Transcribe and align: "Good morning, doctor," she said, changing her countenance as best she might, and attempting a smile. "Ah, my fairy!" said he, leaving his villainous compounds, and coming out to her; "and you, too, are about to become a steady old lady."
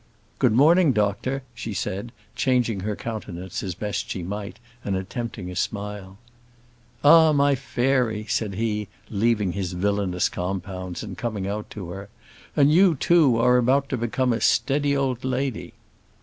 "Good 0.39 0.53
morning, 0.53 0.93
doctor," 0.93 1.43
she 1.53 1.75
said, 1.75 2.11
changing 2.35 2.79
her 2.79 2.95
countenance 2.95 3.61
as 3.61 3.75
best 3.75 4.09
she 4.09 4.23
might, 4.23 4.57
and 4.83 4.95
attempting 4.95 5.51
a 5.51 5.55
smile. 5.55 6.17
"Ah, 7.03 7.31
my 7.33 7.53
fairy!" 7.53 8.25
said 8.27 8.55
he, 8.55 8.87
leaving 9.11 9.51
his 9.51 9.73
villainous 9.73 10.27
compounds, 10.27 11.03
and 11.03 11.19
coming 11.19 11.45
out 11.45 11.69
to 11.69 11.91
her; 11.91 12.09
"and 12.55 12.73
you, 12.73 12.95
too, 12.95 13.37
are 13.37 13.57
about 13.57 13.89
to 13.89 13.97
become 13.97 14.33
a 14.33 14.41
steady 14.41 14.97
old 14.97 15.23
lady." 15.23 15.73